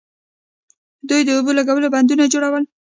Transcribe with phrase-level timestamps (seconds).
[1.09, 2.63] دوی د اوبو لګولو بندونه جوړول